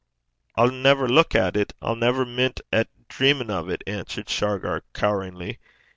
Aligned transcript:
'I'll 0.55 0.71
never 0.71 1.07
luik 1.07 1.35
at 1.35 1.55
it; 1.55 1.73
I'll 1.79 1.95
never 1.95 2.25
mint 2.25 2.59
at 2.73 2.87
dreamin' 3.07 3.51
o' 3.51 3.63
't,' 3.67 3.83
answered 3.85 4.31
Shargar, 4.31 4.81
coweringly. 4.95 5.59